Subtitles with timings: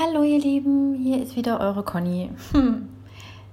[0.00, 2.30] Hallo ihr Lieben, hier ist wieder eure Conny.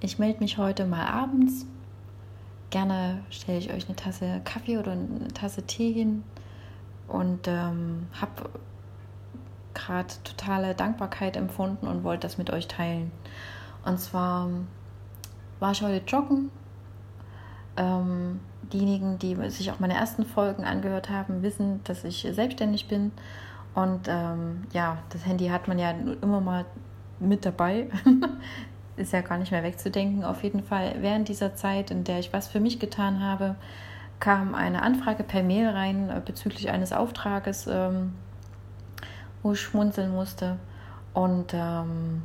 [0.00, 1.64] Ich melde mich heute mal abends.
[2.70, 6.24] Gerne stelle ich euch eine Tasse Kaffee oder eine Tasse Tee hin
[7.06, 8.50] und ähm, habe
[9.74, 13.12] gerade totale Dankbarkeit empfunden und wollte das mit euch teilen.
[13.84, 14.48] Und zwar
[15.60, 16.50] war ich heute joggen.
[17.76, 18.40] Ähm,
[18.72, 23.12] diejenigen, die sich auch meine ersten Folgen angehört haben, wissen, dass ich selbstständig bin
[23.74, 25.90] und ähm, ja, das Handy hat man ja
[26.20, 26.64] immer mal
[27.20, 27.88] mit dabei.
[28.96, 30.24] Ist ja gar nicht mehr wegzudenken.
[30.24, 33.56] Auf jeden Fall, während dieser Zeit, in der ich was für mich getan habe,
[34.20, 38.12] kam eine Anfrage per Mail rein äh, bezüglich eines Auftrages, ähm,
[39.42, 40.58] wo ich schmunzeln musste.
[41.14, 42.22] Und ähm,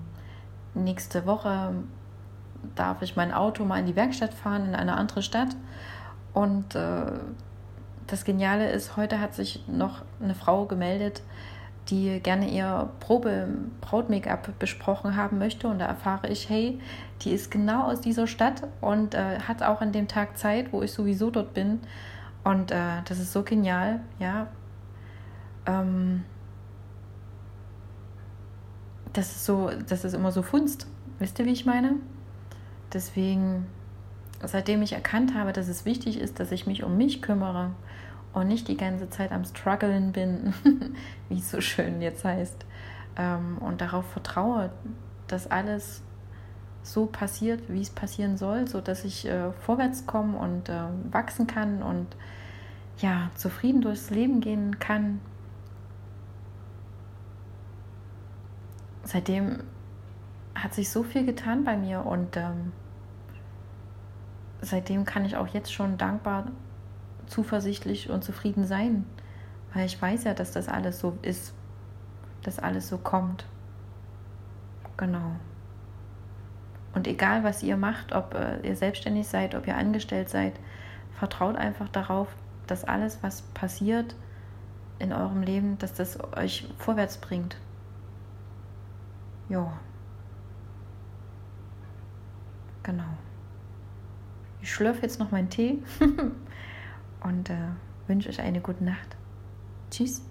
[0.74, 1.74] nächste Woche
[2.76, 5.56] darf ich mein Auto mal in die Werkstatt fahren, in eine andere Stadt.
[6.34, 7.06] Und äh,
[8.08, 11.22] das Geniale ist, heute hat sich noch eine Frau gemeldet,
[11.90, 15.68] die gerne ihr Probe-Braut-Make-up besprochen haben möchte.
[15.68, 16.80] Und da erfahre ich, hey,
[17.22, 20.82] die ist genau aus dieser Stadt und äh, hat auch an dem Tag Zeit, wo
[20.82, 21.80] ich sowieso dort bin.
[22.44, 24.48] Und äh, das ist so genial, ja.
[25.66, 26.24] Ähm,
[29.14, 30.88] das ist so, das ist immer so Funst.
[31.20, 31.96] Wisst ihr, wie ich meine?
[32.94, 33.66] Deswegen,
[34.44, 37.72] seitdem ich erkannt habe, dass es wichtig ist, dass ich mich um mich kümmere
[38.38, 40.54] und nicht die ganze Zeit am Struggeln bin,
[41.30, 42.66] wie es so schön jetzt heißt,
[43.16, 44.70] ähm, und darauf vertraue,
[45.28, 46.04] dass alles
[46.84, 51.48] so passiert, wie es passieren soll, so dass ich äh, vorwärts komme und äh, wachsen
[51.48, 52.08] kann und
[53.00, 55.20] ja zufrieden durchs Leben gehen kann.
[59.04, 59.64] Seitdem
[60.54, 62.72] hat sich so viel getan bei mir und ähm,
[64.62, 66.52] seitdem kann ich auch jetzt schon dankbar
[67.28, 69.06] zuversichtlich und zufrieden sein,
[69.74, 71.54] weil ich weiß ja, dass das alles so ist,
[72.44, 73.46] dass alles so kommt.
[74.98, 75.36] Genau.
[76.94, 80.54] Und egal, was ihr macht, ob äh, ihr selbstständig seid, ob ihr angestellt seid,
[81.12, 82.28] vertraut einfach darauf,
[82.66, 84.16] dass alles, was passiert
[85.00, 87.58] in eurem Leben, dass das euch vorwärts bringt.
[89.50, 89.72] Ja.
[92.84, 93.04] Genau.
[94.62, 95.84] Ich schlürfe jetzt noch meinen Tee
[97.28, 97.56] und äh,
[98.08, 99.18] wünsche euch eine gute Nacht.
[99.92, 100.22] Tschüss.